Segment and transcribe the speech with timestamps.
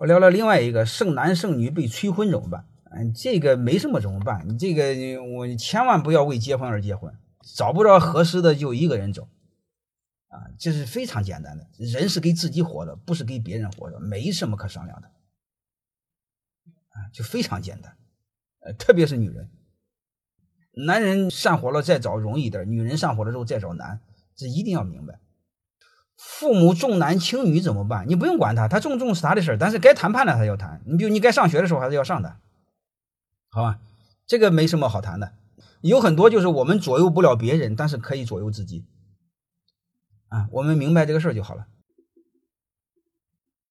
[0.00, 2.64] 我聊聊另外一个剩男剩女被催婚怎么办？
[2.90, 4.48] 嗯，这个没什么怎么办？
[4.48, 9.28] 你这个我千万不要为结婚而结婚，找不着合适的就一个人走，
[10.28, 11.66] 啊，这是非常简单的。
[11.78, 15.08] 人是给自己活的，不是给别人活的，没什么可商量的，
[16.90, 17.96] 啊，就非常简单。
[18.60, 19.50] 呃，特别是女人，
[20.86, 24.00] 男人上火了再找容易点，女人上火了之后再找难，
[24.36, 25.18] 这一定要明白。
[26.38, 28.08] 父母重男轻女怎么办？
[28.08, 30.80] 你不用管他，他重重是他的事儿，但是该谈判的他要谈。
[30.84, 32.36] 你比如你该上学的时候还是要上的，
[33.50, 33.80] 好吧？
[34.24, 35.32] 这个没什么好谈的。
[35.80, 38.84] 有很多就是我们左右不了别人，但是可以左右自己。
[40.28, 41.66] 啊，我们明白这个事儿就好了。